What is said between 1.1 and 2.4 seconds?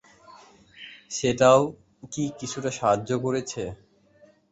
সেটাও কি